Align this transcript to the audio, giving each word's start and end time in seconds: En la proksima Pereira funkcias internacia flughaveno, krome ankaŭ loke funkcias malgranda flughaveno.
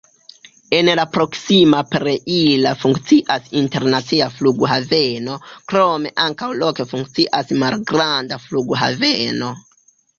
En 0.77 0.87
la 0.99 1.03
proksima 1.17 1.81
Pereira 1.91 2.71
funkcias 2.85 3.53
internacia 3.61 4.31
flughaveno, 4.39 5.39
krome 5.75 6.17
ankaŭ 6.27 6.53
loke 6.65 6.91
funkcias 6.97 7.57
malgranda 7.65 8.45
flughaveno. 8.51 9.57